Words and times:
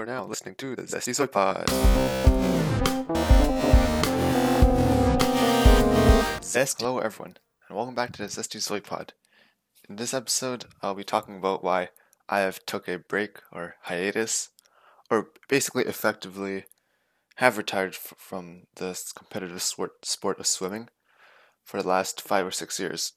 are 0.00 0.06
now 0.06 0.24
listening 0.24 0.54
to 0.54 0.74
the 0.74 0.82
Zesty 0.84 1.14
Soy 1.14 1.26
Pod. 1.26 1.68
Zest. 6.42 6.80
Hello, 6.80 7.00
everyone, 7.00 7.36
and 7.68 7.76
welcome 7.76 7.94
back 7.94 8.12
to 8.12 8.22
the 8.22 8.28
Zesty 8.28 8.62
Soy 8.62 8.80
Pod. 8.80 9.12
In 9.90 9.96
this 9.96 10.14
episode, 10.14 10.64
I'll 10.80 10.94
be 10.94 11.04
talking 11.04 11.36
about 11.36 11.62
why 11.62 11.90
I 12.30 12.40
have 12.40 12.64
took 12.64 12.88
a 12.88 12.98
break 12.98 13.40
or 13.52 13.74
hiatus, 13.82 14.48
or 15.10 15.28
basically 15.50 15.84
effectively 15.84 16.64
have 17.36 17.58
retired 17.58 17.92
f- 17.92 18.14
from 18.16 18.62
the 18.76 18.98
competitive 19.14 19.60
sport, 19.60 20.06
sport 20.06 20.40
of 20.40 20.46
swimming 20.46 20.88
for 21.62 21.82
the 21.82 21.88
last 21.88 22.22
five 22.22 22.46
or 22.46 22.52
six 22.52 22.80
years, 22.80 23.12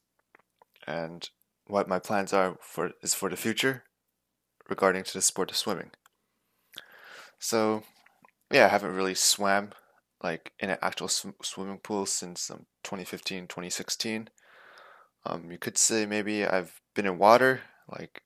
and 0.86 1.30
what 1.66 1.88
my 1.88 2.00
plans 2.00 2.34
are 2.34 2.58
for 2.60 2.92
is 3.02 3.14
for 3.14 3.30
the 3.30 3.38
future 3.38 3.86
regarding 4.70 5.06
to 5.06 5.14
the 5.14 5.22
sport 5.22 5.50
of 5.50 5.56
swimming. 5.56 5.92
So, 7.44 7.84
yeah, 8.54 8.68
I 8.68 8.70
haven't 8.70 8.96
really 8.96 9.16
swam 9.16 9.74
like 10.24 10.54
in 10.60 10.70
an 10.70 10.78
actual 10.82 11.10
sw- 11.10 11.36
swimming 11.42 11.80
pool 11.80 12.06
since 12.06 12.50
um, 12.50 12.68
2015, 12.86 13.48
2016. 13.48 14.30
Um, 15.26 15.52
you 15.52 15.58
could 15.58 15.78
say 15.78 16.06
maybe 16.06 16.46
I've 16.46 16.80
been 16.96 17.06
in 17.06 17.18
water, 17.18 17.60
like 17.90 18.22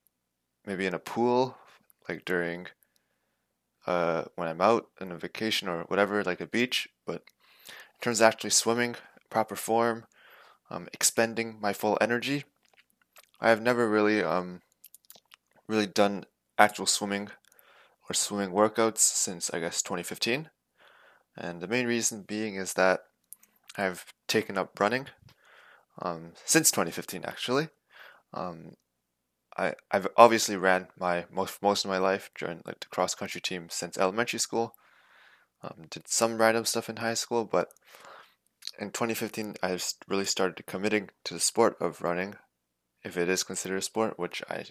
maybe 0.67 0.85
in 0.85 0.93
a 0.93 0.99
pool, 0.99 1.57
like 2.07 2.25
during 2.25 2.67
uh, 3.87 4.25
when 4.35 4.47
I'm 4.47 4.61
out 4.61 4.85
on 5.01 5.11
a 5.11 5.17
vacation 5.17 5.67
or 5.67 5.85
whatever, 5.85 6.23
like 6.23 6.39
a 6.39 6.45
beach. 6.45 6.87
But 7.07 7.23
in 7.65 8.01
terms 8.01 8.21
of 8.21 8.27
actually 8.27 8.51
swimming, 8.51 8.97
proper 9.31 9.55
form, 9.55 10.05
um, 10.69 10.89
expending 10.93 11.57
my 11.59 11.73
full 11.73 11.97
energy, 11.99 12.43
I 13.41 13.49
have 13.49 13.63
never 13.63 13.89
really 13.89 14.23
um, 14.23 14.61
really 15.67 15.87
done 15.87 16.25
actual 16.59 16.85
swimming 16.85 17.31
or 18.09 18.13
swimming 18.13 18.51
workouts 18.51 18.99
since 18.99 19.49
I 19.51 19.59
guess 19.59 19.81
2015. 19.81 20.49
And 21.35 21.61
the 21.61 21.67
main 21.67 21.85
reason 21.85 22.23
being 22.23 22.55
is 22.55 22.73
that 22.73 23.01
I've 23.77 24.05
taken 24.27 24.57
up 24.57 24.79
running 24.79 25.07
um, 26.01 26.33
since 26.45 26.71
2015 26.71 27.23
actually. 27.25 27.69
Um, 28.33 28.75
I, 29.57 29.73
I've 29.91 30.07
obviously 30.17 30.55
ran 30.55 30.87
my 30.99 31.25
most 31.31 31.61
most 31.61 31.83
of 31.83 31.89
my 31.89 31.97
life 31.97 32.29
during 32.37 32.61
like 32.65 32.79
the 32.79 32.87
cross 32.87 33.15
country 33.15 33.41
team 33.41 33.67
since 33.69 33.97
elementary 33.97 34.39
school. 34.39 34.75
Um, 35.63 35.87
did 35.89 36.07
some 36.07 36.37
random 36.37 36.65
stuff 36.65 36.89
in 36.89 36.97
high 36.97 37.15
school, 37.15 37.43
but 37.43 37.69
in 38.79 38.91
2015 38.91 39.55
I 39.63 39.79
really 40.07 40.25
started 40.25 40.65
committing 40.67 41.09
to 41.23 41.33
the 41.33 41.39
sport 41.39 41.75
of 41.79 42.01
running, 42.01 42.35
if 43.03 43.17
it 43.17 43.27
is 43.27 43.43
considered 43.43 43.77
a 43.77 43.81
sport, 43.81 44.19
which 44.19 44.43
I 44.49 44.65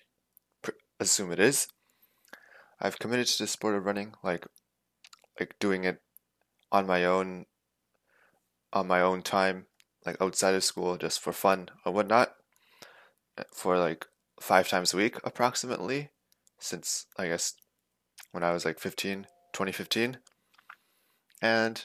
assume 1.01 1.33
it 1.33 1.41
is. 1.41 1.69
I've 2.81 2.99
committed 2.99 3.27
to 3.27 3.43
the 3.43 3.47
sport 3.47 3.75
of 3.75 3.85
running, 3.85 4.15
like 4.23 4.47
like 5.39 5.55
doing 5.59 5.85
it 5.85 6.01
on 6.73 6.87
my 6.87 7.05
own 7.05 7.47
on 8.73 8.87
my 8.87 9.01
own 9.01 9.23
time, 9.23 9.67
like 10.05 10.21
outside 10.21 10.55
of 10.55 10.65
school, 10.65 10.97
just 10.97 11.21
for 11.21 11.33
fun 11.33 11.69
or 11.85 11.93
whatnot, 11.93 12.35
eh, 13.39 13.45
for 13.53 13.79
like 13.79 14.07
five 14.41 14.69
times 14.69 14.93
a 14.93 14.97
week 14.97 15.17
approximately, 15.25 16.11
since 16.59 17.07
I 17.19 17.29
guess 17.29 17.55
when 18.33 18.43
I 18.43 18.53
was 18.53 18.65
like 18.65 18.79
15, 18.79 19.27
2015. 19.53 20.19
And 21.41 21.85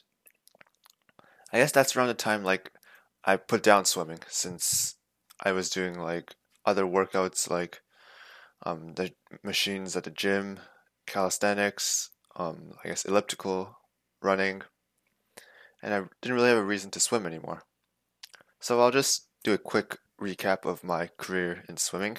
I 1.54 1.58
guess 1.58 1.72
that's 1.72 1.96
around 1.96 2.08
the 2.08 2.14
time 2.14 2.44
like 2.44 2.72
I 3.24 3.38
put 3.38 3.64
down 3.64 3.86
swimming 3.86 4.20
since 4.28 4.96
I 5.44 5.52
was 5.52 5.70
doing 5.70 6.00
like 6.00 6.36
other 6.66 6.84
workouts 6.84 7.50
like 7.50 7.82
um, 8.66 8.94
the 8.96 9.14
machines 9.44 9.96
at 9.96 10.04
the 10.04 10.12
gym, 10.12 10.60
calisthenics, 11.12 12.10
um, 12.36 12.74
I 12.84 12.88
guess 12.88 13.06
elliptical, 13.06 13.78
running, 14.22 14.62
and 15.84 15.94
I 15.94 16.04
didn't 16.22 16.36
really 16.36 16.50
have 16.50 16.58
a 16.58 16.64
reason 16.64 16.90
to 16.92 17.00
swim 17.00 17.26
anymore. 17.26 17.64
So 18.60 18.80
I'll 18.80 18.92
just 18.92 19.28
do 19.44 19.54
a 19.54 19.58
quick 19.58 19.98
recap 20.20 20.66
of 20.66 20.84
my 20.84 21.10
career 21.18 21.64
in 21.68 21.78
swimming. 21.78 22.18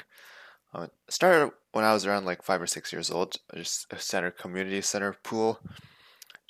Uh, 0.74 0.88
started 1.08 1.52
when 1.72 1.84
I 1.84 1.92
was 1.92 2.04
around 2.04 2.24
like 2.24 2.42
five 2.42 2.60
or 2.60 2.66
six 2.66 2.92
years 2.92 3.10
old, 3.10 3.36
just 3.54 3.86
a 3.90 3.98
center 3.98 4.30
community 4.30 4.80
center 4.80 5.16
pool, 5.22 5.60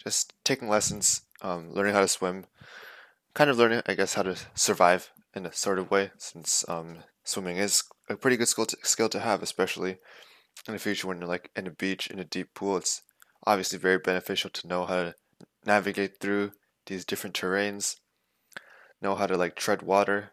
just 0.02 0.32
taking 0.44 0.68
lessons, 0.68 1.22
um, 1.42 1.72
learning 1.72 1.94
how 1.94 2.00
to 2.00 2.08
swim, 2.08 2.46
kind 3.34 3.50
of 3.50 3.58
learning, 3.58 3.82
I 3.86 3.94
guess, 3.94 4.14
how 4.14 4.22
to 4.22 4.36
survive 4.54 5.10
in 5.34 5.46
a 5.46 5.52
sort 5.52 5.78
of 5.78 5.90
way, 5.90 6.10
since 6.18 6.64
um, 6.68 6.98
swimming 7.24 7.56
is 7.56 7.84
a 8.08 8.16
pretty 8.16 8.36
good 8.36 8.48
skill 8.48 8.66
to, 8.66 8.76
skill 8.82 9.08
to 9.10 9.20
have, 9.20 9.42
especially 9.42 9.98
in 10.66 10.74
the 10.74 10.78
future 10.78 11.06
when 11.06 11.18
you're 11.18 11.28
like 11.28 11.50
in 11.56 11.66
a 11.66 11.70
beach 11.70 12.06
in 12.06 12.18
a 12.18 12.24
deep 12.24 12.54
pool. 12.54 12.76
It's 12.76 13.02
obviously 13.46 13.78
very 13.78 13.98
beneficial 13.98 14.50
to 14.50 14.68
know 14.68 14.86
how 14.86 15.02
to 15.02 15.14
navigate 15.64 16.18
through 16.20 16.52
these 16.86 17.04
different 17.04 17.36
terrains, 17.36 17.96
know 19.00 19.14
how 19.14 19.26
to 19.26 19.36
like 19.36 19.56
tread 19.56 19.82
water, 19.82 20.32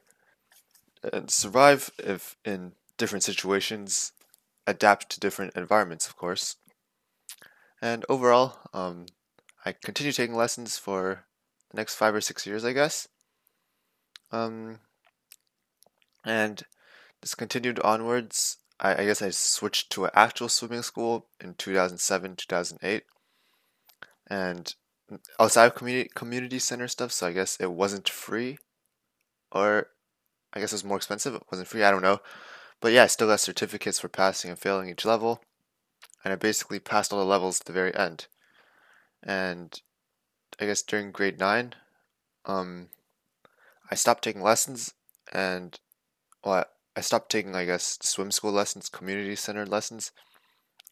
and 1.14 1.30
survive 1.30 1.92
if 1.98 2.36
in 2.46 2.74
different 2.98 3.24
situations, 3.24 4.12
adapt 4.68 5.10
to 5.10 5.20
different 5.20 5.56
environments, 5.56 6.08
of 6.08 6.16
course. 6.16 6.58
And 7.82 8.06
overall, 8.10 8.60
um, 8.74 9.06
I 9.66 9.72
continue 9.72 10.12
taking 10.12 10.36
lessons 10.36 10.78
for 10.78 11.26
the 11.72 11.78
next 11.78 11.96
five 11.96 12.14
or 12.14 12.22
six 12.22 12.46
years, 12.46 12.66
I 12.66 12.74
guess. 12.74 13.08
Um, 14.32 14.80
and 16.24 16.64
this 17.22 17.36
continued 17.36 17.80
onwards. 17.80 18.58
I, 18.80 19.02
I 19.02 19.06
guess 19.06 19.22
I 19.22 19.30
switched 19.30 19.92
to 19.92 20.06
an 20.06 20.12
actual 20.14 20.50
swimming 20.50 20.82
school 20.82 21.28
in 21.40 21.54
2007, 21.56 22.36
2008. 22.36 23.04
And 24.28 24.76
outside 25.40 25.66
of 25.66 25.76
community 25.76 26.10
community 26.14 26.60
center 26.60 26.88
stuff, 26.88 27.12
so 27.12 27.28
I 27.28 27.34
guess 27.34 27.58
it 27.58 27.72
wasn't 27.72 28.10
free, 28.10 28.58
or 29.52 29.88
I 30.54 30.60
guess 30.60 30.72
it 30.72 30.76
was 30.76 30.84
more 30.84 30.98
expensive. 30.98 31.36
It 31.36 31.44
wasn't 31.52 31.68
free. 31.68 31.84
I 31.84 31.92
don't 31.92 32.02
know, 32.02 32.20
but 32.80 32.92
yeah, 32.92 33.04
I 33.04 33.08
still 33.08 33.28
got 33.28 33.40
certificates 33.40 34.00
for 34.00 34.10
passing 34.10 34.52
and 34.52 34.60
failing 34.60 34.90
each 34.90 35.06
level, 35.06 35.44
and 36.24 36.32
I 36.32 36.36
basically 36.36 36.80
passed 36.80 37.12
all 37.12 37.20
the 37.20 37.26
levels 37.26 37.60
at 37.62 37.66
the 37.66 37.74
very 37.74 37.96
end. 37.96 38.28
And 39.24 39.80
I 40.60 40.66
guess 40.66 40.82
during 40.82 41.12
grade 41.12 41.40
nine, 41.40 41.74
um, 42.46 42.90
I 43.92 43.96
stopped 43.96 44.24
taking 44.24 44.42
lessons, 44.42 44.94
and 45.32 45.80
well, 46.44 46.66
I 47.00 47.02
stopped 47.02 47.32
taking, 47.32 47.56
I 47.56 47.64
guess, 47.64 47.98
swim 48.02 48.30
school 48.30 48.52
lessons, 48.52 48.90
community 48.90 49.38
center 49.38 49.66
lessons, 49.66 50.12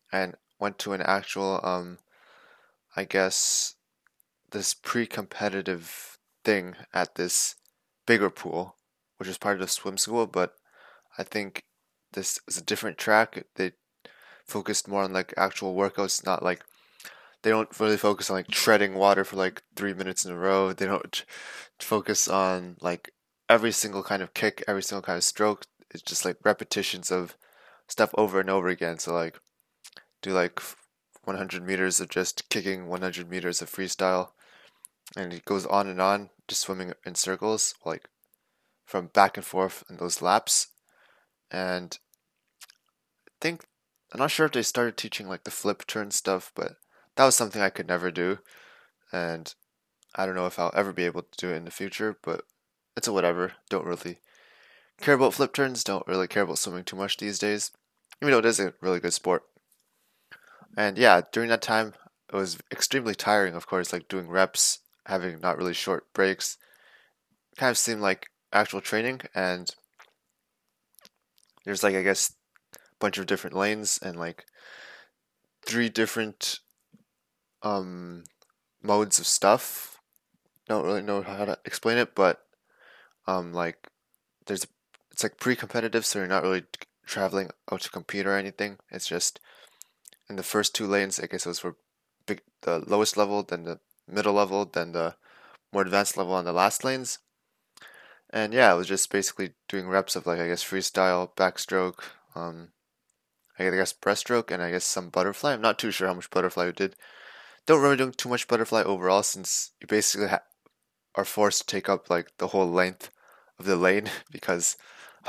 and 0.10 0.36
went 0.58 0.80
to 0.80 0.94
an 0.94 1.02
actual, 1.02 1.60
um, 1.64 1.98
I 2.96 3.04
guess, 3.04 3.76
this 4.52 4.74
pre-competitive 4.74 6.18
thing 6.46 6.76
at 6.94 7.16
this 7.16 7.56
bigger 8.06 8.30
pool, 8.30 8.78
which 9.18 9.28
is 9.28 9.38
part 9.38 9.56
of 9.56 9.60
the 9.60 9.68
swim 9.68 9.98
school. 9.98 10.28
But 10.28 10.54
I 11.18 11.24
think 11.24 11.66
this 12.14 12.40
is 12.48 12.58
a 12.58 12.64
different 12.64 12.98
track. 12.98 13.44
They 13.56 13.74
focused 14.46 14.88
more 14.88 15.04
on 15.04 15.12
like 15.12 15.34
actual 15.36 15.76
workouts, 15.76 16.26
not 16.26 16.42
like 16.42 16.64
they 17.42 17.50
don't 17.50 17.78
really 17.82 17.98
focus 17.98 18.30
on 18.30 18.38
like 18.38 18.48
treading 18.48 18.94
water 18.94 19.26
for 19.26 19.36
like 19.36 19.62
three 19.76 19.94
minutes 19.94 20.24
in 20.24 20.32
a 20.32 20.38
row. 20.38 20.72
They 20.72 20.86
don't 20.86 21.26
focus 21.80 22.30
on 22.30 22.78
like 22.80 23.12
every 23.50 23.74
single 23.74 24.04
kind 24.04 24.22
of 24.22 24.34
kick, 24.34 24.64
every 24.70 24.84
single 24.84 25.02
kind 25.02 25.18
of 25.18 25.26
stroke 25.26 25.66
it's 25.98 26.10
just 26.10 26.26
like 26.26 26.38
repetitions 26.44 27.12
of 27.12 27.36
stuff 27.88 28.14
over 28.18 28.40
and 28.40 28.50
over 28.50 28.68
again. 28.68 29.00
So 29.00 29.14
like 29.14 29.40
do 30.22 30.32
like 30.32 30.62
100 31.24 31.66
meters 31.66 32.00
of 32.00 32.10
just 32.10 32.48
kicking, 32.50 32.88
100 32.88 33.30
meters 33.30 33.62
of 33.62 33.70
freestyle, 33.70 34.30
and 35.16 35.34
it 35.34 35.46
goes 35.46 35.66
on 35.66 35.88
and 35.88 36.00
on, 36.00 36.30
just 36.48 36.62
swimming 36.62 36.94
in 37.06 37.16
circles, 37.16 37.74
like 37.84 38.10
from 38.86 39.08
back 39.08 39.38
and 39.38 39.46
forth 39.46 39.84
in 39.90 39.98
those 39.98 40.22
laps. 40.22 40.68
And 41.52 41.98
I 43.28 43.32
think 43.42 43.66
I'm 44.14 44.20
not 44.20 44.32
sure 44.32 44.46
if 44.46 44.54
they 44.54 44.62
started 44.62 44.96
teaching 44.96 45.28
like 45.28 45.44
the 45.44 45.52
flip 45.52 45.86
turn 45.88 46.12
stuff, 46.12 46.52
but 46.56 46.74
that 47.16 47.26
was 47.26 47.36
something 47.36 47.62
I 47.62 47.70
could 47.70 47.88
never 47.88 48.12
do, 48.12 48.40
and 49.12 49.54
I 50.16 50.26
don't 50.26 50.36
know 50.36 50.46
if 50.46 50.60
I'll 50.60 50.72
ever 50.76 50.94
be 50.94 51.06
able 51.06 51.24
to 51.24 51.38
do 51.38 51.52
it 51.52 51.58
in 51.58 51.66
the 51.66 51.72
future. 51.72 52.18
But 52.22 52.44
it's 52.96 53.08
a 53.08 53.14
whatever. 53.14 53.54
Don't 53.70 53.86
really 53.86 54.20
care 55.00 55.16
about 55.16 55.34
flip 55.34 55.54
turns, 55.54 55.84
don't 55.84 56.08
really 56.08 56.28
care 56.28 56.44
about 56.44 56.60
swimming 56.60 56.84
too 56.84 56.96
much 56.96 57.18
these 57.18 57.40
days, 57.40 57.72
even 58.22 58.32
though 58.32 58.40
it 58.40 58.46
is 58.46 58.60
a 58.60 58.74
really 58.82 59.00
good 59.00 59.14
sport. 59.14 59.44
And 60.76 60.98
yeah, 60.98 61.22
during 61.32 61.50
that 61.50 61.62
time, 61.62 61.94
it 62.32 62.36
was 62.36 62.58
extremely 62.72 63.16
tiring, 63.16 63.56
of 63.56 63.68
course, 63.68 63.94
like 63.94 64.08
doing 64.08 64.28
reps, 64.28 64.80
having 65.06 65.40
not 65.40 65.58
really 65.58 65.74
short 65.74 66.12
breaks. 66.14 66.58
Kind 67.58 67.72
of 67.72 67.78
seemed 67.78 68.02
like 68.02 68.28
actual 68.54 68.82
training, 68.82 69.22
and 69.34 69.70
there's 71.66 71.84
like, 71.84 71.96
I 71.96 72.04
guess, 72.04 72.34
a 72.76 72.80
bunch 73.00 73.18
of 73.18 73.26
different 73.26 73.56
lanes 73.56 74.00
and 74.02 74.20
like 74.20 74.46
three 75.66 75.90
different 75.90 76.60
um 77.64 78.24
modes 78.82 79.20
of 79.20 79.26
stuff. 79.26 80.00
Don't 80.68 80.86
really 80.86 81.02
know 81.02 81.22
how 81.22 81.46
to 81.46 81.58
explain 81.66 81.98
it, 81.98 82.14
but 82.14 82.46
um 83.26 83.54
like 83.54 83.90
there's 84.46 84.68
it's 85.18 85.24
like 85.24 85.38
pre-competitive, 85.38 86.06
so 86.06 86.20
you're 86.20 86.28
not 86.28 86.44
really 86.44 86.66
traveling 87.08 87.50
out 87.72 87.82
to 87.82 87.90
compete 87.90 88.28
or 88.28 88.36
anything. 88.38 88.78
It's 88.92 89.08
just 89.08 89.40
in 90.30 90.36
the 90.36 90.44
first 90.44 90.76
two 90.76 90.86
lanes. 90.86 91.20
I 91.20 91.26
guess 91.26 91.44
it 91.44 91.50
was 91.50 91.58
for 91.58 91.76
the 92.28 92.84
lowest 92.86 93.18
level, 93.18 93.42
then 93.42 93.64
the 93.64 93.80
middle 94.08 94.34
level, 94.34 94.64
then 94.66 94.92
the 94.92 95.16
more 95.74 95.82
advanced 95.82 96.18
level 96.18 96.34
on 96.34 96.46
the 96.46 96.54
last 96.54 96.84
lanes. 96.84 97.18
And 98.30 98.54
yeah, 98.54 98.70
I 98.70 98.76
was 98.76 98.86
just 98.86 99.12
basically 99.12 99.54
doing 99.68 99.88
reps 99.88 100.16
of 100.16 100.28
like 100.28 100.40
I 100.40 100.50
guess 100.50 100.64
freestyle, 100.64 101.36
backstroke, 101.36 102.02
um, 102.36 102.74
I 103.58 103.72
guess 103.72 103.94
breaststroke, 103.94 104.52
and 104.52 104.62
I 104.62 104.70
guess 104.70 104.86
some 104.86 105.10
butterfly. 105.10 105.54
I'm 105.54 105.62
not 105.62 105.80
too 105.80 105.90
sure 105.90 106.08
how 106.08 106.14
much 106.14 106.30
butterfly 106.30 106.68
we 106.68 106.74
did. 106.74 106.96
Don't 107.66 107.82
remember 107.82 108.04
doing 108.04 108.14
too 108.14 108.30
much 108.30 108.48
butterfly 108.48 108.84
overall 108.84 109.24
since 109.24 109.72
you 109.82 109.88
basically 109.88 110.28
ha- 110.28 110.44
are 111.16 111.26
forced 111.26 111.62
to 111.62 111.66
take 111.66 111.90
up 111.90 112.08
like 112.08 112.38
the 112.38 112.50
whole 112.50 112.70
length 112.70 113.10
of 113.58 113.66
the 113.66 113.78
lane 113.78 114.12
because 114.32 114.78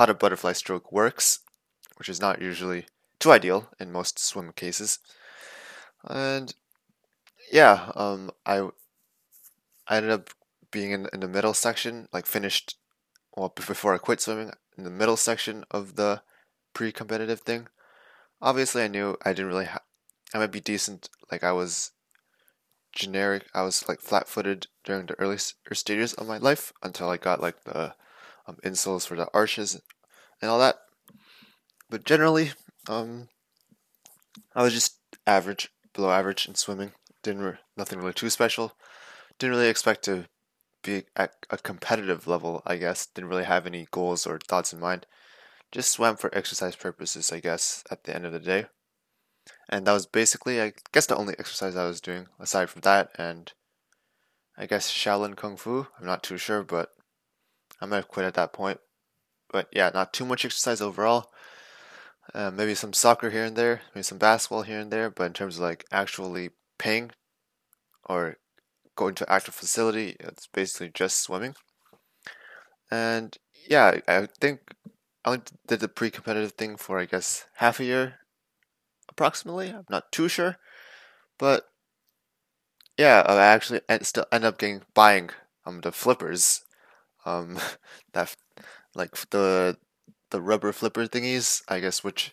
the 0.07 0.15
butterfly 0.15 0.53
stroke 0.53 0.93
works, 0.93 1.41
which 1.97 2.09
is 2.09 2.21
not 2.21 2.41
usually 2.41 2.87
too 3.19 3.33
ideal 3.33 3.69
in 3.81 3.93
most 3.93 4.19
swim 4.19 4.53
cases. 4.53 4.99
And 6.05 6.55
yeah, 7.51 7.93
um, 7.95 8.31
I 8.47 8.69
I 9.89 9.97
ended 9.97 10.13
up 10.13 10.31
being 10.71 10.91
in, 10.93 11.09
in 11.13 11.21
the 11.21 11.29
middle 11.29 11.55
section, 11.55 12.09
like 12.13 12.27
finished 12.27 12.77
well 13.37 13.53
before 13.55 13.95
I 13.95 13.99
quit 13.99 14.21
swimming 14.21 14.53
in 14.77 14.85
the 14.85 14.91
middle 14.91 15.17
section 15.17 15.65
of 15.71 15.97
the 15.97 16.23
pre-competitive 16.75 17.41
thing. 17.41 17.69
Obviously, 18.41 18.83
I 18.83 18.89
knew 18.89 19.17
I 19.25 19.31
didn't 19.31 19.49
really. 19.49 19.65
Ha- 19.65 19.83
I 20.35 20.39
might 20.39 20.53
be 20.53 20.61
decent. 20.61 21.09
Like 21.33 21.43
I 21.43 21.53
was 21.53 21.93
generic. 22.93 23.47
I 23.55 23.63
was 23.63 23.89
like 23.89 24.01
flat-footed 24.01 24.67
during 24.85 25.07
the 25.07 25.19
early 25.19 25.39
stages 25.39 26.15
of 26.15 26.29
my 26.29 26.39
life 26.39 26.73
until 26.83 27.09
I 27.09 27.17
got 27.17 27.41
like 27.41 27.65
the 27.65 27.95
um, 28.49 28.57
insoles 28.65 29.07
for 29.07 29.17
the 29.17 29.29
arches 29.33 29.81
and 30.41 30.51
all 30.51 30.59
that. 30.59 30.77
But 31.91 32.05
generally, 32.05 32.53
um, 32.89 33.29
I 34.55 34.63
was 34.63 34.73
just 34.73 34.99
average, 35.27 35.71
below 35.95 36.11
average 36.11 36.49
in 36.49 36.55
swimming. 36.55 36.93
Didn't 37.23 37.43
re- 37.43 37.59
nothing 37.77 37.99
really 37.99 38.13
too 38.13 38.31
special. 38.31 38.73
Didn't 39.39 39.57
really 39.57 39.69
expect 39.69 40.05
to 40.05 40.27
be 40.83 41.05
at 41.17 41.35
a 41.51 41.59
competitive 41.59 42.27
level. 42.27 42.63
I 42.67 42.77
guess 42.77 43.07
didn't 43.07 43.31
really 43.31 43.45
have 43.45 43.67
any 43.67 43.87
goals 43.91 44.27
or 44.27 44.39
thoughts 44.39 44.73
in 44.73 44.81
mind. 44.81 45.07
Just 45.71 45.93
swam 45.93 46.17
for 46.17 46.35
exercise 46.35 46.77
purposes. 46.77 47.33
I 47.33 47.41
guess 47.41 47.85
at 47.91 48.05
the 48.05 48.15
end 48.15 48.27
of 48.27 48.33
the 48.33 48.39
day, 48.39 48.67
and 49.69 49.87
that 49.87 49.93
was 49.93 50.07
basically, 50.07 50.61
I 50.61 50.73
guess, 50.93 51.07
the 51.07 51.17
only 51.17 51.35
exercise 51.39 51.77
I 51.77 51.87
was 51.87 52.01
doing 52.01 52.29
aside 52.39 52.71
from 52.71 52.83
that 52.83 53.11
and 53.19 53.53
I 54.57 54.67
guess 54.67 54.91
Shaolin 54.91 55.37
Kung 55.37 55.57
Fu. 55.57 55.87
I'm 55.99 56.07
not 56.07 56.23
too 56.25 56.37
sure, 56.37 56.65
but 56.65 56.91
I 57.81 57.87
might 57.87 57.97
have 57.97 58.09
quit 58.09 58.27
at 58.27 58.35
that 58.35 58.53
point. 58.53 58.81
But 59.51 59.69
yeah, 59.73 59.91
not 59.93 60.13
too 60.13 60.25
much 60.25 60.45
exercise 60.45 60.81
overall. 60.81 61.31
Uh, 62.35 62.51
maybe 62.51 62.75
some 62.75 62.93
soccer 62.93 63.31
here 63.31 63.45
and 63.45 63.57
there, 63.57 63.81
maybe 63.95 64.03
some 64.03 64.19
basketball 64.19 64.63
here 64.63 64.79
and 64.81 64.91
there, 64.91 65.09
but 65.11 65.25
in 65.25 65.33
terms 65.33 65.57
of 65.57 65.63
like 65.63 65.85
actually 65.91 66.51
paying 66.79 67.11
or 68.05 68.37
going 68.97 69.15
to 69.15 69.33
active 69.33 69.55
facility, 69.55 70.17
it's 70.21 70.47
basically 70.47 70.91
just 70.93 71.23
swimming. 71.23 71.55
And 72.91 73.37
yeah, 73.69 74.01
I 74.07 74.27
think 74.41 74.61
I 75.25 75.41
did 75.67 75.81
the 75.81 75.89
pre-competitive 75.89 76.53
thing 76.53 76.77
for 76.77 76.99
I 76.99 77.07
guess 77.07 77.47
half 77.57 77.81
a 77.81 77.85
year, 77.85 78.17
approximately. 79.09 79.71
I'm 79.71 79.87
not 79.89 80.13
too 80.13 80.29
sure, 80.29 80.57
but 81.39 81.65
yeah, 82.99 83.23
I 83.27 83.37
actually 83.41 83.81
still 84.03 84.27
end 84.31 84.45
up 84.45 84.59
getting 84.59 84.83
buying 84.95 85.31
um 85.65 85.81
the 85.81 85.93
flippers, 85.93 86.63
um 87.29 87.59
that 88.13 88.35
like 88.95 89.13
the 89.31 89.77
the 90.31 90.41
rubber 90.41 90.73
flipper 90.73 91.07
thingies, 91.07 91.63
I 91.69 91.81
guess, 91.81 92.05
which 92.05 92.33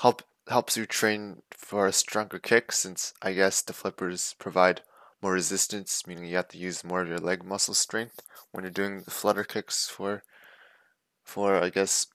help 0.00 0.22
helps 0.48 0.76
you 0.76 0.86
train 0.86 1.42
for 1.50 1.86
a 1.86 1.92
stronger 1.92 2.38
kick 2.38 2.72
since 2.72 3.12
I 3.22 3.32
guess 3.32 3.62
the 3.62 3.72
flippers 3.72 4.34
provide 4.38 4.82
more 5.22 5.32
resistance, 5.32 6.06
meaning 6.06 6.26
you 6.26 6.36
have 6.36 6.48
to 6.48 6.58
use 6.58 6.84
more 6.84 7.02
of 7.02 7.08
your 7.08 7.18
leg 7.18 7.44
muscle 7.44 7.74
strength 7.74 8.20
when 8.52 8.64
you're 8.64 8.70
doing 8.70 9.02
the 9.02 9.10
flutter 9.10 9.44
kicks 9.44 9.88
for 9.88 10.22
for 11.24 11.56
I 11.62 11.70
guess 11.70 12.06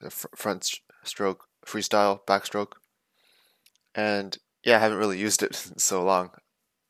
the 0.00 0.10
fr- 0.10 0.28
front 0.36 0.70
stroke, 1.04 1.46
freestyle, 1.66 2.20
backstroke. 2.26 2.72
And 3.94 4.36
yeah, 4.64 4.76
I 4.76 4.80
haven't 4.80 4.98
really 4.98 5.18
used 5.18 5.42
it 5.42 5.66
in 5.72 5.78
so 5.78 6.04
long. 6.04 6.30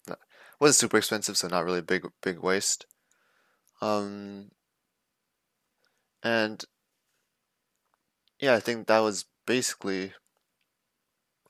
It 0.08 0.16
wasn't 0.60 0.76
super 0.76 0.98
expensive, 0.98 1.36
so 1.36 1.48
not 1.48 1.64
really 1.64 1.80
big 1.82 2.06
big 2.22 2.40
waste. 2.40 2.86
Um 3.80 4.50
and 6.22 6.64
yeah, 8.40 8.54
I 8.54 8.60
think 8.60 8.86
that 8.86 9.00
was 9.00 9.26
basically 9.46 10.12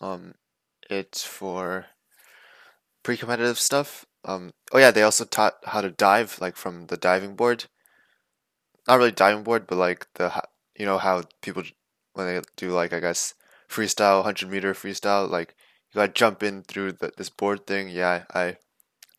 um, 0.01 0.35
it 0.89 1.17
for 1.17 1.87
pre-competitive 3.03 3.59
stuff. 3.59 4.07
Um, 4.25 4.53
oh 4.73 4.79
yeah, 4.79 4.91
they 4.91 5.03
also 5.03 5.25
taught 5.25 5.55
how 5.65 5.81
to 5.81 5.91
dive, 5.91 6.39
like 6.41 6.57
from 6.57 6.87
the 6.87 6.97
diving 6.97 7.35
board. 7.37 7.67
Not 8.87 8.99
really 8.99 9.13
diving 9.13 9.43
board, 9.43 9.67
but 9.67 9.77
like 9.77 10.07
the 10.15 10.43
you 10.79 10.85
know 10.87 10.99
how 10.99 11.23
people 11.43 11.63
when 12.13 12.27
they 12.27 12.41
do 12.57 12.71
like 12.73 12.93
I 12.93 13.01
guess 13.01 13.35
freestyle, 13.69 14.23
hundred 14.23 14.51
meter 14.51 14.75
freestyle, 14.75 15.29
like 15.31 15.55
you 15.93 15.99
gotta 15.99 16.13
jump 16.13 16.43
in 16.43 16.63
through 16.63 16.93
the, 16.93 17.13
this 17.17 17.31
board 17.31 17.67
thing. 17.67 17.89
Yeah, 17.89 18.25
I 18.35 18.57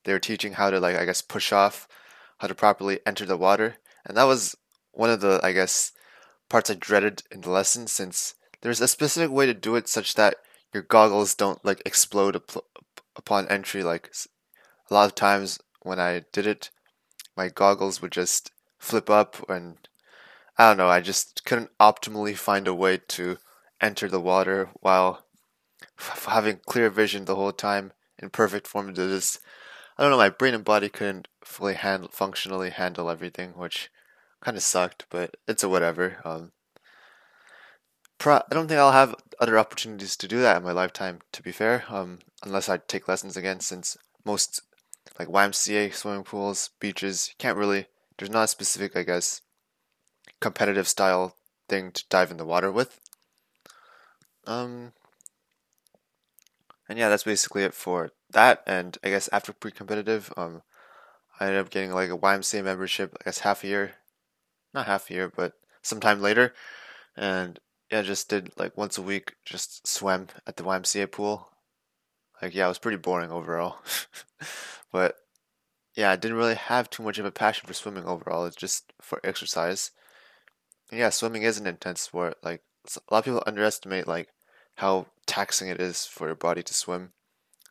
they 0.05 0.13
were 0.13 0.19
teaching 0.19 0.53
how 0.53 0.69
to 0.71 0.79
like 0.79 0.97
I 0.97 1.05
guess 1.05 1.21
push 1.21 1.51
off, 1.53 1.87
how 2.39 2.47
to 2.47 2.55
properly 2.55 2.99
enter 3.05 3.25
the 3.25 3.37
water, 3.37 3.77
and 4.05 4.17
that 4.17 4.25
was 4.25 4.55
one 4.91 5.09
of 5.09 5.21
the 5.21 5.39
I 5.43 5.51
guess 5.51 5.91
parts 6.49 6.69
I 6.69 6.75
dreaded 6.75 7.23
in 7.31 7.41
the 7.41 7.49
lesson 7.49 7.87
since 7.87 8.35
there's 8.61 8.81
a 8.81 8.87
specific 8.87 9.31
way 9.31 9.45
to 9.45 9.53
do 9.53 9.75
it 9.75 9.87
such 9.87 10.15
that 10.15 10.35
your 10.73 10.83
goggles 10.83 11.35
don't 11.35 11.63
like 11.65 11.81
explode 11.85 12.35
up- 12.35 12.65
upon 13.15 13.47
entry. 13.47 13.83
Like 13.83 14.11
a 14.89 14.93
lot 14.93 15.05
of 15.05 15.15
times 15.15 15.59
when 15.81 15.99
I 15.99 16.23
did 16.31 16.45
it, 16.45 16.69
my 17.35 17.49
goggles 17.49 18.01
would 18.01 18.11
just 18.11 18.51
flip 18.77 19.09
up, 19.09 19.49
and 19.49 19.77
I 20.57 20.69
don't 20.69 20.77
know. 20.77 20.89
I 20.89 21.01
just 21.01 21.43
couldn't 21.45 21.77
optimally 21.79 22.35
find 22.35 22.67
a 22.67 22.73
way 22.73 22.97
to 23.09 23.37
enter 23.79 24.07
the 24.07 24.19
water 24.19 24.69
while 24.79 25.25
f- 25.99 26.25
having 26.27 26.59
clear 26.65 26.89
vision 26.89 27.25
the 27.25 27.35
whole 27.35 27.51
time 27.51 27.93
in 28.19 28.29
perfect 28.29 28.67
form. 28.67 28.93
To 28.93 29.07
this, 29.07 29.39
I 29.97 30.03
don't 30.03 30.11
know. 30.11 30.17
My 30.17 30.29
brain 30.29 30.53
and 30.53 30.63
body 30.63 30.89
couldn't 30.89 31.27
fully 31.43 31.73
handle, 31.75 32.09
functionally 32.11 32.69
handle 32.69 33.09
everything, 33.09 33.51
which 33.51 33.89
kind 34.41 34.57
of 34.57 34.63
sucked, 34.63 35.05
but 35.09 35.37
it's 35.47 35.63
a 35.63 35.69
whatever. 35.69 36.17
Um, 36.25 36.51
pro- 38.17 38.37
I 38.37 38.53
don't 38.53 38.67
think 38.67 38.79
I'll 38.79 38.91
have 38.91 39.15
other 39.39 39.57
opportunities 39.57 40.15
to 40.17 40.27
do 40.27 40.41
that 40.41 40.57
in 40.57 40.63
my 40.63 40.71
lifetime. 40.71 41.19
To 41.31 41.43
be 41.43 41.51
fair, 41.51 41.85
um, 41.89 42.19
unless 42.43 42.67
I 42.67 42.77
take 42.77 43.07
lessons 43.07 43.37
again, 43.37 43.59
since 43.59 43.97
most 44.25 44.61
like 45.19 45.27
YMCA 45.27 45.93
swimming 45.93 46.23
pools, 46.23 46.71
beaches, 46.79 47.29
you 47.29 47.35
can't 47.37 47.57
really. 47.57 47.87
There's 48.17 48.31
not 48.31 48.43
a 48.43 48.47
specific, 48.47 48.95
I 48.95 49.03
guess, 49.03 49.41
competitive 50.39 50.87
style 50.87 51.35
thing 51.69 51.91
to 51.91 52.03
dive 52.09 52.29
in 52.31 52.37
the 52.37 52.45
water 52.45 52.71
with. 52.71 52.99
Um, 54.45 54.93
and 56.89 56.99
yeah, 56.99 57.09
that's 57.09 57.23
basically 57.23 57.63
it 57.63 57.73
for 57.73 58.11
that. 58.31 58.63
And 58.67 58.97
I 59.03 59.09
guess 59.09 59.29
after 59.31 59.53
pre-competitive, 59.53 60.33
um, 60.37 60.61
I 61.39 61.45
ended 61.47 61.61
up 61.61 61.69
getting 61.69 61.91
like 61.91 62.09
a 62.09 62.17
YMCA 62.17 62.63
membership. 62.63 63.15
I 63.19 63.25
guess 63.25 63.39
half 63.39 63.63
a 63.63 63.67
year 63.67 63.91
not 64.73 64.87
half 64.87 65.09
a 65.09 65.13
year, 65.13 65.31
but 65.33 65.53
sometime 65.81 66.21
later. 66.21 66.53
And 67.15 67.59
yeah, 67.91 68.01
just 68.01 68.29
did 68.29 68.51
like 68.57 68.77
once 68.77 68.97
a 68.97 69.01
week, 69.01 69.33
just 69.45 69.87
swam 69.87 70.27
at 70.47 70.57
the 70.57 70.63
YMCA 70.63 71.11
pool. 71.11 71.49
Like, 72.41 72.55
yeah, 72.55 72.65
it 72.65 72.69
was 72.69 72.79
pretty 72.79 72.97
boring 72.97 73.31
overall. 73.31 73.77
but 74.91 75.15
yeah, 75.95 76.11
I 76.11 76.15
didn't 76.15 76.37
really 76.37 76.55
have 76.55 76.89
too 76.89 77.03
much 77.03 77.19
of 77.19 77.25
a 77.25 77.31
passion 77.31 77.67
for 77.67 77.73
swimming 77.73 78.05
overall. 78.05 78.45
It's 78.45 78.55
just 78.55 78.93
for 79.01 79.19
exercise. 79.23 79.91
And 80.89 80.99
yeah, 80.99 81.09
swimming 81.09 81.43
is 81.43 81.59
an 81.59 81.67
intense 81.67 82.01
sport. 82.01 82.37
Like, 82.41 82.61
a 82.95 83.13
lot 83.13 83.19
of 83.19 83.25
people 83.25 83.43
underestimate 83.45 84.07
like 84.07 84.29
how 84.75 85.07
taxing 85.27 85.69
it 85.69 85.79
is 85.79 86.05
for 86.05 86.27
your 86.27 86.35
body 86.35 86.63
to 86.63 86.73
swim. 86.73 87.11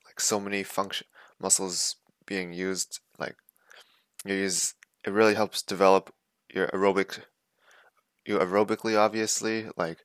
Like, 0.07 0.21
so 0.21 0.39
many 0.39 0.63
function 0.63 1.07
muscles 1.41 1.97
being 2.27 2.53
used. 2.53 3.01
Like, 3.19 3.37
you 4.25 4.35
use 4.35 4.75
it 5.05 5.13
really 5.13 5.35
helps 5.35 5.63
develop 5.63 6.13
your 6.55 6.69
aerobic 6.69 7.21
you 8.27 8.39
aerobically 8.39 8.99
obviously 8.99 9.67
like 9.77 9.99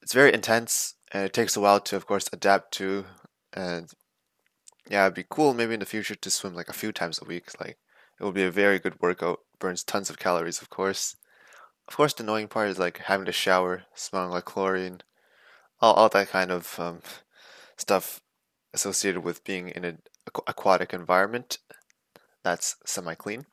it's 0.00 0.12
very 0.12 0.32
intense 0.32 0.94
and 1.12 1.24
it 1.24 1.32
takes 1.32 1.56
a 1.56 1.60
while 1.60 1.80
to 1.80 1.96
of 1.96 2.06
course 2.06 2.28
adapt 2.32 2.72
to 2.72 3.04
and 3.52 3.90
yeah 4.88 5.04
it'd 5.04 5.14
be 5.14 5.24
cool 5.28 5.54
maybe 5.54 5.74
in 5.74 5.80
the 5.80 5.86
future 5.86 6.14
to 6.14 6.30
swim 6.30 6.54
like 6.54 6.68
a 6.68 6.74
few 6.74 6.92
times 6.92 7.18
a 7.20 7.24
week 7.24 7.48
like 7.60 7.78
it 8.20 8.24
would 8.24 8.34
be 8.34 8.44
a 8.44 8.50
very 8.50 8.78
good 8.78 9.00
workout 9.00 9.40
burns 9.58 9.82
tons 9.82 10.10
of 10.10 10.18
calories 10.18 10.62
of 10.62 10.70
course. 10.70 11.16
Of 11.88 11.96
course 11.96 12.14
the 12.14 12.22
annoying 12.22 12.48
part 12.48 12.68
is 12.68 12.78
like 12.78 12.98
having 12.98 13.26
to 13.26 13.32
shower 13.32 13.84
smelling 13.94 14.30
like 14.30 14.44
chlorine 14.44 15.00
all, 15.80 15.94
all 15.94 16.08
that 16.08 16.30
kind 16.30 16.50
of 16.50 16.78
um, 16.78 17.00
stuff 17.76 18.20
associated 18.72 19.22
with 19.22 19.44
being 19.44 19.68
in 19.68 19.84
an 19.84 20.02
aquatic 20.46 20.94
environment 20.94 21.58
that's 22.44 22.76
semi-clean. 22.86 23.44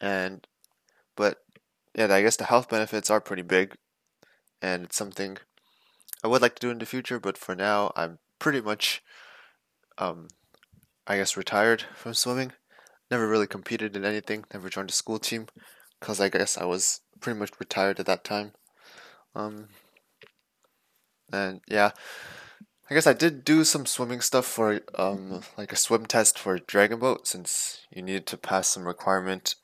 And 0.00 0.46
but 1.16 1.38
yeah, 1.94 2.12
I 2.12 2.22
guess 2.22 2.36
the 2.36 2.44
health 2.44 2.68
benefits 2.68 3.10
are 3.10 3.20
pretty 3.20 3.42
big, 3.42 3.74
and 4.60 4.84
it's 4.84 4.96
something 4.96 5.38
I 6.24 6.28
would 6.28 6.42
like 6.42 6.54
to 6.56 6.60
do 6.60 6.70
in 6.70 6.78
the 6.78 6.86
future. 6.86 7.20
But 7.20 7.36
for 7.36 7.54
now, 7.54 7.92
I'm 7.96 8.18
pretty 8.38 8.60
much 8.60 9.02
um, 9.98 10.28
I 11.06 11.16
guess, 11.16 11.36
retired 11.36 11.84
from 11.94 12.14
swimming. 12.14 12.52
Never 13.10 13.28
really 13.28 13.46
competed 13.46 13.96
in 13.96 14.04
anything, 14.04 14.44
never 14.52 14.68
joined 14.68 14.90
a 14.90 14.94
school 14.94 15.18
team, 15.18 15.46
because 16.00 16.20
I 16.20 16.28
guess 16.28 16.56
I 16.56 16.64
was 16.64 17.00
pretty 17.20 17.38
much 17.38 17.50
retired 17.58 18.00
at 18.00 18.06
that 18.06 18.24
time. 18.24 18.52
Um, 19.34 19.68
and 21.32 21.60
yeah, 21.68 21.90
I 22.88 22.94
guess 22.94 23.06
I 23.06 23.12
did 23.12 23.44
do 23.44 23.64
some 23.64 23.86
swimming 23.86 24.20
stuff 24.20 24.46
for 24.46 24.80
um 24.94 25.42
like 25.56 25.72
a 25.72 25.76
swim 25.76 26.06
test 26.06 26.38
for 26.38 26.58
Dragon 26.58 26.98
Boat 26.98 27.26
since 27.26 27.80
you 27.90 28.02
needed 28.02 28.26
to 28.26 28.36
pass 28.36 28.68
some 28.68 28.86
requirement 28.86 29.54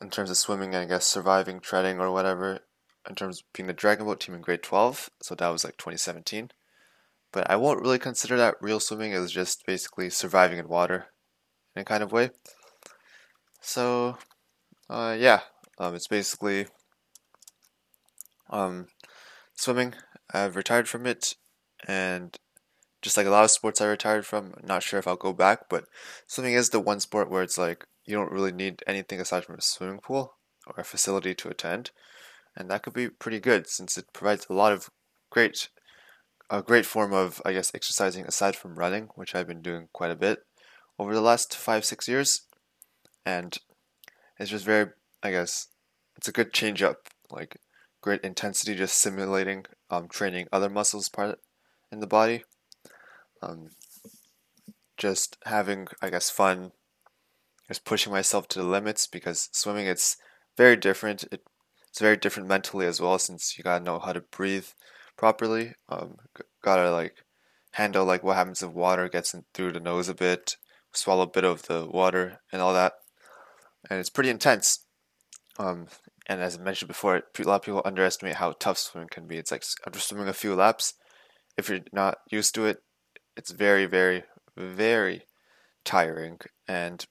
in 0.00 0.10
terms 0.10 0.30
of 0.30 0.36
swimming 0.36 0.74
I 0.74 0.84
guess 0.84 1.06
surviving, 1.06 1.60
treading 1.60 2.00
or 2.00 2.10
whatever 2.10 2.60
in 3.08 3.14
terms 3.14 3.40
of 3.40 3.52
being 3.52 3.66
the 3.66 3.72
Dragon 3.72 4.06
Boat 4.06 4.20
team 4.20 4.34
in 4.34 4.40
grade 4.40 4.62
12. 4.62 5.10
So 5.22 5.34
that 5.34 5.48
was 5.48 5.64
like 5.64 5.76
2017. 5.76 6.50
But 7.32 7.48
I 7.50 7.56
won't 7.56 7.80
really 7.80 7.98
consider 7.98 8.36
that 8.36 8.56
real 8.60 8.80
swimming. 8.80 9.12
It 9.12 9.18
was 9.18 9.32
just 9.32 9.64
basically 9.66 10.10
surviving 10.10 10.58
in 10.58 10.68
water 10.68 11.06
in 11.74 11.82
a 11.82 11.84
kind 11.84 12.02
of 12.02 12.12
way. 12.12 12.30
So 13.60 14.18
uh, 14.88 15.16
yeah, 15.18 15.40
um, 15.78 15.94
it's 15.94 16.08
basically 16.08 16.66
um, 18.50 18.88
swimming. 19.54 19.94
I've 20.32 20.56
retired 20.56 20.88
from 20.88 21.06
it 21.06 21.34
and 21.86 22.36
just 23.02 23.16
like 23.16 23.26
a 23.26 23.30
lot 23.30 23.44
of 23.44 23.50
sports 23.50 23.80
I 23.80 23.86
retired 23.86 24.26
from, 24.26 24.54
not 24.62 24.82
sure 24.82 24.98
if 24.98 25.06
I'll 25.06 25.16
go 25.16 25.32
back, 25.32 25.68
but 25.68 25.84
swimming 26.26 26.54
is 26.54 26.70
the 26.70 26.80
one 26.80 27.00
sport 27.00 27.30
where 27.30 27.42
it's 27.42 27.56
like 27.56 27.86
you 28.10 28.16
don't 28.16 28.32
really 28.32 28.52
need 28.52 28.82
anything 28.86 29.20
aside 29.20 29.44
from 29.44 29.56
a 29.56 29.62
swimming 29.62 30.00
pool 30.00 30.34
or 30.66 30.74
a 30.78 30.84
facility 30.84 31.34
to 31.36 31.48
attend, 31.48 31.90
and 32.56 32.70
that 32.70 32.82
could 32.82 32.92
be 32.92 33.08
pretty 33.08 33.40
good 33.40 33.66
since 33.66 33.96
it 33.96 34.12
provides 34.12 34.46
a 34.48 34.52
lot 34.52 34.72
of 34.72 34.90
great, 35.30 35.68
a 36.50 36.62
great 36.62 36.86
form 36.86 37.12
of 37.12 37.40
I 37.44 37.52
guess 37.52 37.72
exercising 37.74 38.24
aside 38.26 38.56
from 38.56 38.78
running, 38.78 39.08
which 39.14 39.34
I've 39.34 39.48
been 39.48 39.62
doing 39.62 39.88
quite 39.92 40.10
a 40.10 40.16
bit 40.16 40.40
over 40.98 41.14
the 41.14 41.20
last 41.20 41.56
five 41.56 41.84
six 41.84 42.08
years, 42.08 42.42
and 43.24 43.56
it's 44.38 44.50
just 44.50 44.64
very 44.64 44.90
I 45.22 45.30
guess 45.30 45.68
it's 46.16 46.28
a 46.28 46.32
good 46.32 46.52
change 46.52 46.82
up 46.82 47.08
like 47.30 47.56
great 48.00 48.20
intensity 48.22 48.74
just 48.74 48.98
simulating 48.98 49.64
um, 49.90 50.08
training 50.08 50.48
other 50.52 50.68
muscles 50.68 51.08
part 51.08 51.38
in 51.92 52.00
the 52.00 52.06
body. 52.06 52.44
Um, 53.42 53.70
just 54.96 55.38
having, 55.46 55.88
I 56.02 56.10
guess, 56.10 56.30
fun, 56.30 56.72
just 57.70 57.84
pushing 57.84 58.12
myself 58.12 58.48
to 58.48 58.58
the 58.58 58.64
limits 58.64 59.06
because 59.06 59.48
swimming 59.52 59.86
it's 59.86 60.16
very 60.56 60.76
different. 60.76 61.22
It, 61.30 61.42
it's 61.88 62.00
very 62.00 62.16
different 62.16 62.48
mentally 62.48 62.84
as 62.86 63.00
well 63.00 63.16
since 63.18 63.56
you 63.56 63.62
gotta 63.62 63.84
know 63.84 64.00
how 64.00 64.12
to 64.12 64.20
breathe 64.20 64.66
properly. 65.16 65.74
Um, 65.88 66.16
gotta 66.64 66.90
like 66.90 67.24
handle 67.72 68.04
like 68.04 68.24
what 68.24 68.36
happens 68.36 68.60
if 68.60 68.72
water 68.72 69.08
gets 69.08 69.34
in 69.34 69.44
through 69.54 69.72
the 69.72 69.80
nose 69.80 70.08
a 70.08 70.14
bit, 70.14 70.56
swallow 70.92 71.22
a 71.22 71.28
bit 71.28 71.44
of 71.44 71.62
the 71.62 71.86
water 71.86 72.40
and 72.50 72.60
all 72.60 72.74
that, 72.74 72.94
and 73.88 74.00
it's 74.00 74.10
pretty 74.10 74.30
intense. 74.30 74.84
Um, 75.56 75.86
and 76.26 76.40
as 76.40 76.58
I 76.58 76.60
mentioned 76.60 76.88
before, 76.88 77.16
a 77.16 77.42
lot 77.44 77.56
of 77.56 77.62
people 77.62 77.82
underestimate 77.84 78.36
how 78.36 78.52
tough 78.52 78.78
swimming 78.78 79.10
can 79.10 79.28
be. 79.28 79.36
It's 79.36 79.52
like 79.52 79.64
after 79.86 80.00
swimming 80.00 80.28
a 80.28 80.32
few 80.32 80.56
laps, 80.56 80.94
if 81.56 81.68
you're 81.68 81.80
not 81.92 82.18
used 82.30 82.54
to 82.56 82.66
it, 82.66 82.82
it's 83.36 83.52
very, 83.52 83.86
very, 83.86 84.24
very 84.56 85.26
tiring 85.84 86.38
and 86.66 87.06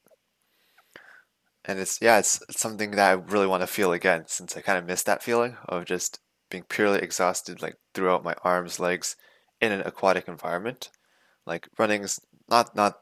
and 1.69 1.79
it's 1.79 2.01
yeah, 2.01 2.17
it's, 2.17 2.41
it's 2.49 2.59
something 2.59 2.91
that 2.91 3.09
I 3.09 3.13
really 3.13 3.45
want 3.45 3.61
to 3.61 3.67
feel 3.67 3.93
again 3.93 4.23
since 4.25 4.57
I 4.57 4.61
kind 4.61 4.79
of 4.79 4.85
missed 4.85 5.05
that 5.05 5.21
feeling 5.21 5.55
of 5.67 5.85
just 5.85 6.19
being 6.49 6.63
purely 6.63 6.99
exhausted 6.99 7.61
like 7.61 7.75
throughout 7.93 8.23
my 8.23 8.33
arms, 8.43 8.79
legs 8.79 9.15
in 9.61 9.71
an 9.71 9.81
aquatic 9.81 10.27
environment. 10.27 10.89
Like 11.45 11.69
running 11.77 12.03
is 12.03 12.19
not 12.49 12.75
not 12.75 12.97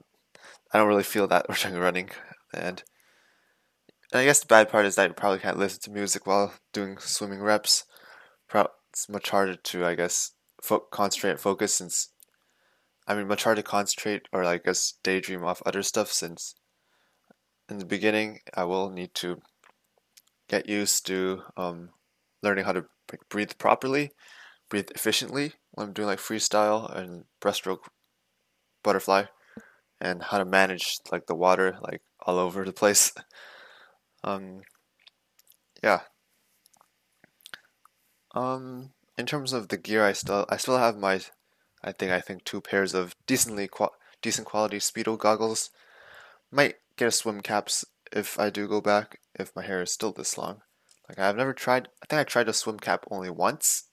I 0.74 0.78
don't 0.78 0.88
really 0.90 1.04
feel 1.04 1.28
that 1.28 1.46
during 1.62 1.78
running 1.78 2.10
and 2.54 2.84
and 4.12 4.22
I 4.22 4.26
guess 4.26 4.42
the 4.42 4.48
bad 4.48 4.68
part 4.70 4.86
is 4.86 4.96
that 4.96 5.08
you 5.08 5.14
probably 5.14 5.40
can't 5.40 5.58
listen 5.58 5.80
to 5.84 5.92
music 5.92 6.28
while 6.28 6.54
doing 6.74 6.98
swimming 6.98 7.42
reps. 7.42 7.86
It's 8.54 9.08
much 9.08 9.30
harder 9.30 9.56
to, 9.56 9.86
I 9.86 9.94
guess, 9.96 10.32
fo- 10.62 10.88
concentrate 10.92 11.32
and 11.32 11.40
focus 11.40 11.76
since 11.76 12.10
I 13.08 13.16
mean, 13.16 13.28
much 13.28 13.44
harder 13.44 13.62
to 13.62 13.68
concentrate 13.68 14.28
or 14.34 14.44
like 14.44 14.66
guess 14.66 14.94
daydream 15.04 15.46
off 15.46 15.62
other 15.66 15.84
stuff 15.84 16.12
since 16.12 16.56
in 17.70 17.80
the 17.80 17.86
beginning 17.86 18.40
I 18.54 18.64
will 18.64 18.90
need 18.90 19.14
to 19.16 19.42
get 20.50 20.70
used 20.70 21.06
to 21.08 21.44
um, 21.56 21.90
learning 22.42 22.66
how 22.66 22.74
to 22.74 22.86
breathe 23.30 23.52
properly, 23.58 24.12
breathe 24.70 24.90
efficiently 24.96 25.54
when 25.72 25.88
I'm 25.88 25.94
doing 25.94 26.08
like 26.08 26.20
freestyle 26.20 26.94
and 26.96 27.26
breaststroke 27.42 27.88
butterfly, 28.84 29.26
and 30.00 30.24
how 30.24 30.38
to 30.38 30.46
manage 30.46 30.98
like 31.12 31.28
the 31.28 31.36
water 31.36 31.78
like 31.82 32.02
all 32.26 32.38
over 32.40 32.64
the 32.64 32.74
place. 32.74 33.14
um, 34.24 34.62
yeah. 35.84 36.02
Um, 38.36 38.92
in 39.18 39.26
terms 39.26 39.52
of 39.54 39.70
the 39.70 39.78
gear, 39.78 40.06
I 40.06 40.14
still 40.14 40.46
I 40.50 40.58
still 40.58 40.78
have 40.78 40.98
my 40.98 41.22
I 41.84 41.92
think 41.92 42.12
I 42.12 42.22
think 42.22 42.44
two 42.44 42.62
pairs 42.62 42.94
of 42.94 43.16
decently 43.26 43.70
decent 44.22 44.48
quality 44.48 44.78
speedo 44.78 45.18
goggles. 45.18 45.70
Might 46.52 46.76
get 46.98 47.08
a 47.08 47.12
swim 47.12 47.42
caps 47.42 47.86
if 48.12 48.40
I 48.40 48.50
do 48.50 48.68
go 48.68 48.82
back 48.82 49.20
if 49.36 49.56
my 49.56 49.64
hair 49.64 49.82
is 49.82 49.92
still 49.92 50.12
this 50.12 50.38
long. 50.38 50.62
Like 51.08 51.20
I've 51.20 51.38
never 51.38 51.54
tried. 51.54 51.88
I 52.04 52.06
think 52.08 52.20
I 52.20 52.24
tried 52.24 52.50
a 52.50 52.54
swim 52.54 52.80
cap 52.80 53.06
only 53.10 53.30
once, 53.30 53.86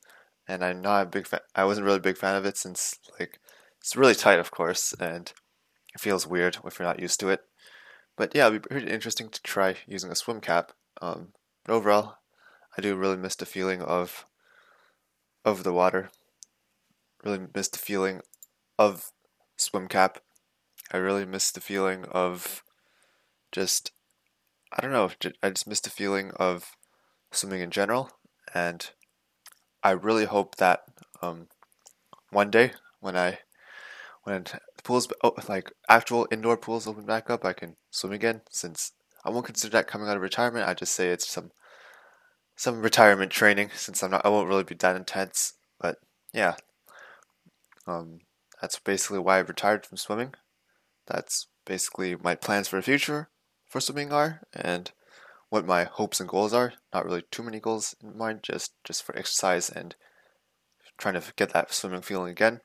and 0.49 0.65
I'm 0.65 0.81
not 0.81 1.03
a 1.03 1.11
big 1.11 1.27
fan. 1.27 1.41
I 1.55 1.65
wasn't 1.65 1.85
really 1.85 1.99
a 1.99 2.09
big 2.09 2.19
fan 2.19 2.35
of 2.35 2.45
it 2.45 2.57
since 2.57 2.99
like 3.19 3.39
it's 3.81 3.97
really 3.97 4.15
tight, 4.15 4.39
of 4.39 4.51
course, 4.51 4.93
and 4.99 5.33
it 5.95 6.01
feels 6.01 6.27
weird 6.27 6.59
if 6.65 6.79
you're 6.79 6.89
not 6.89 7.01
used 7.01 7.21
to 7.21 7.29
it. 7.29 7.43
But 8.17 8.35
yeah, 8.35 8.47
it'd 8.49 8.63
be 8.63 8.69
pretty 8.69 8.91
interesting 8.91 9.29
to 9.29 9.43
try 9.43 9.77
using 9.87 10.11
a 10.11 10.17
swim 10.17 10.41
cap. 10.41 10.73
Um, 11.01 11.29
but 11.65 11.75
overall, 11.75 12.17
I 12.77 12.81
do 12.81 12.97
really 12.97 13.17
miss 13.17 13.37
the 13.37 13.47
feeling 13.47 13.83
of 13.83 14.27
of 15.45 15.63
the 15.63 15.73
water 15.73 16.11
really 17.25 17.47
miss 17.55 17.69
the 17.69 17.79
feeling 17.79 18.21
of 18.79 19.11
swim 19.57 19.89
cap. 19.89 20.19
I 20.93 20.99
really 20.99 21.25
miss 21.25 21.51
the 21.51 21.61
feeling 21.61 22.05
of 22.11 22.63
just 23.55 23.93
I 24.73 24.83
don't 24.83 24.93
know. 24.93 25.11
I 25.43 25.51
just 25.51 25.69
missed 25.69 25.85
the 25.85 25.91
feeling 25.91 26.33
of 26.33 26.73
swimming 27.31 27.61
in 27.61 27.71
general, 27.71 28.11
and 28.53 28.91
I 29.85 29.93
really 29.93 30.25
hope 30.25 30.57
that 30.57 30.81
um, 31.23 31.47
one 32.31 32.51
day 32.51 32.73
when 33.01 33.17
I 33.17 33.39
when 34.25 34.45
pools 34.83 35.07
oh, 35.23 35.35
like 35.49 35.71
actual 35.89 36.27
indoor 36.33 36.57
pools 36.57 36.89
open 36.89 37.07
back 37.07 37.31
up, 37.31 37.45
I 37.45 37.53
can 37.53 37.77
swim 37.91 38.13
again. 38.13 38.41
Since 38.51 38.93
I 39.25 39.31
won't 39.31 39.47
consider 39.47 39.71
that 39.73 39.87
coming 39.87 40.09
out 40.09 40.17
of 40.17 40.23
retirement, 40.23 40.69
I 40.69 40.75
just 40.75 40.93
say 40.93 41.11
it's 41.11 41.29
some 41.29 41.53
some 42.57 42.83
retirement 42.83 43.31
training. 43.31 43.71
Since 43.77 44.03
I'm 44.03 44.11
not, 44.11 44.27
I 44.27 44.29
won't 44.29 44.49
really 44.49 44.65
be 44.65 44.75
that 44.75 44.97
intense. 44.97 45.55
But 45.81 45.99
yeah, 46.33 46.57
um, 47.87 48.19
that's 48.61 48.81
basically 48.81 49.21
why 49.21 49.37
I 49.37 49.41
retired 49.41 49.87
from 49.87 49.99
swimming. 49.99 50.35
That's 51.07 51.47
basically 51.65 52.17
my 52.17 52.35
plans 52.35 52.67
for 52.67 52.77
the 52.77 52.83
future 52.83 53.29
for 53.75 53.81
swimming 53.81 54.13
are, 54.13 54.41
and 54.53 54.93
what 55.49 55.67
my 55.67 55.83
hopes 55.83 56.21
and 56.21 56.29
goals 56.29 56.55
are. 56.55 56.75
Not 56.93 57.05
really 57.05 57.25
too 57.33 57.43
many 57.43 57.59
goals 57.59 57.97
in 58.01 58.17
mind, 58.17 58.45
just 58.45 58.73
just 58.85 59.03
for 59.03 59.19
exercise 59.19 59.69
and 59.69 59.97
trying 60.97 61.15
to 61.15 61.33
get 61.35 61.53
that 61.55 61.75
swimming 61.75 62.03
feeling 62.03 62.31
again. 62.31 62.61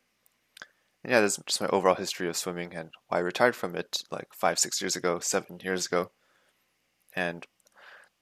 And 1.04 1.12
yeah, 1.12 1.22
that's 1.22 1.38
just 1.48 1.62
my 1.62 1.68
overall 1.70 1.96
history 1.96 2.30
of 2.30 2.38
swimming 2.38 2.76
and 2.76 2.92
why 3.08 3.18
I 3.18 3.22
retired 3.22 3.56
from 3.56 3.76
it 3.76 4.04
like 4.12 4.28
five, 4.36 4.60
six 4.60 4.82
years 4.82 4.96
ago, 4.96 5.18
seven 5.18 5.60
years 5.64 5.88
ago. 5.88 6.12
And 7.16 7.48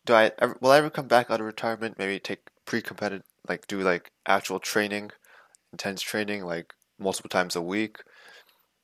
do 0.06 0.14
I 0.14 0.32
ever, 0.40 0.58
will 0.62 0.72
I 0.72 0.78
ever 0.78 0.90
come 0.90 1.10
back 1.10 1.30
out 1.30 1.42
of 1.42 1.46
retirement? 1.46 2.00
Maybe 2.00 2.22
take 2.22 2.48
pre-competitive, 2.64 3.26
like 3.50 3.68
do 3.68 3.82
like 3.82 4.12
actual 4.26 4.62
training, 4.62 5.12
intense 5.74 6.02
training, 6.02 6.46
like 6.46 6.72
multiple 6.98 7.28
times 7.28 7.58
a 7.58 7.62
week. 7.62 7.98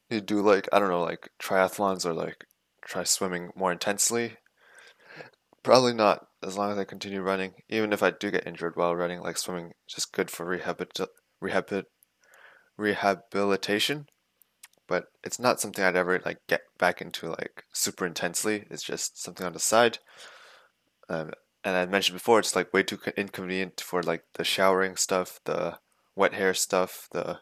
You 0.09 0.19
do 0.19 0.41
like 0.41 0.67
I 0.73 0.79
don't 0.79 0.89
know, 0.89 1.03
like 1.03 1.29
triathlons 1.41 2.05
or 2.05 2.13
like 2.13 2.43
try 2.85 3.03
swimming 3.03 3.51
more 3.55 3.71
intensely. 3.71 4.37
Probably 5.63 5.93
not 5.93 6.27
as 6.43 6.57
long 6.57 6.71
as 6.71 6.77
I 6.77 6.83
continue 6.83 7.21
running. 7.21 7.53
Even 7.69 7.93
if 7.93 8.03
I 8.03 8.11
do 8.11 8.31
get 8.31 8.47
injured 8.47 8.75
while 8.75 8.95
running, 8.95 9.21
like 9.21 9.37
swimming 9.37 9.71
just 9.87 10.11
good 10.11 10.29
for 10.29 10.45
rehab 10.45 10.85
rehab 11.39 11.85
rehabilitation. 12.77 14.07
But 14.87 15.05
it's 15.23 15.39
not 15.39 15.61
something 15.61 15.83
I'd 15.83 15.95
ever 15.95 16.21
like 16.25 16.39
get 16.47 16.61
back 16.77 17.01
into 17.01 17.29
like 17.29 17.63
super 17.73 18.05
intensely. 18.05 18.65
It's 18.69 18.83
just 18.83 19.21
something 19.21 19.45
on 19.45 19.53
the 19.53 19.59
side. 19.59 19.99
Um, 21.09 21.31
and 21.63 21.77
I 21.77 21.85
mentioned 21.85 22.17
before, 22.17 22.39
it's 22.39 22.55
like 22.55 22.73
way 22.73 22.83
too 22.83 22.99
inconvenient 23.15 23.79
for 23.79 24.03
like 24.03 24.23
the 24.33 24.43
showering 24.43 24.97
stuff, 24.97 25.39
the 25.45 25.79
wet 26.15 26.33
hair 26.33 26.53
stuff, 26.53 27.07
the 27.13 27.39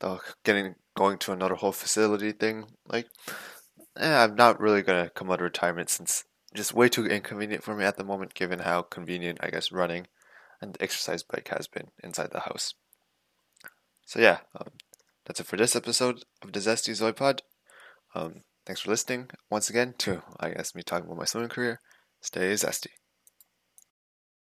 the 0.00 0.18
getting 0.44 0.76
going 0.96 1.18
to 1.18 1.32
another 1.32 1.54
whole 1.56 1.72
facility 1.72 2.32
thing. 2.32 2.66
Like, 2.88 3.06
eh, 3.98 4.24
I'm 4.24 4.34
not 4.34 4.60
really 4.60 4.82
gonna 4.82 5.10
come 5.10 5.30
out 5.30 5.40
of 5.40 5.44
retirement 5.44 5.90
since 5.90 6.24
just 6.54 6.74
way 6.74 6.88
too 6.88 7.06
inconvenient 7.06 7.62
for 7.62 7.74
me 7.74 7.84
at 7.84 7.96
the 7.96 8.04
moment, 8.04 8.34
given 8.34 8.60
how 8.60 8.82
convenient 8.82 9.38
I 9.42 9.50
guess 9.50 9.72
running 9.72 10.06
and 10.60 10.76
exercise 10.80 11.22
bike 11.22 11.48
has 11.48 11.66
been 11.66 11.88
inside 12.02 12.30
the 12.30 12.40
house. 12.40 12.74
So 14.06 14.20
yeah, 14.20 14.40
um, 14.58 14.72
that's 15.24 15.40
it 15.40 15.46
for 15.46 15.56
this 15.56 15.74
episode 15.74 16.24
of 16.42 16.52
the 16.52 16.60
Zesty 16.60 16.92
Zoipod. 16.92 17.40
Um, 18.14 18.42
Thanks 18.66 18.80
for 18.80 18.90
listening 18.90 19.28
once 19.50 19.68
again 19.68 19.94
to, 19.98 20.22
I 20.40 20.48
guess, 20.48 20.74
me 20.74 20.82
talking 20.82 21.04
about 21.04 21.18
my 21.18 21.26
swimming 21.26 21.50
career. 21.50 21.80
Stay 22.22 22.50
zesty. 22.54 22.88